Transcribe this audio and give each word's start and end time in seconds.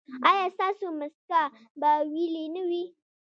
ایا 0.29 0.45
ستاسو 0.55 0.85
مسکه 0.99 1.41
به 1.79 1.91
ویلې 2.11 2.45
نه 2.55 2.61
وي؟ 2.69 2.83